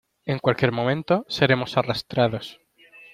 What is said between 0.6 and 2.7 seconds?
momento seremos arrastrados.